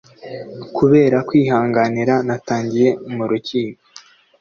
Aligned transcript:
kubera 0.77 1.17
kwihanganira 1.27 2.15
natangiye 2.27 2.89
mu 3.13 3.23
rukiko 3.29 3.79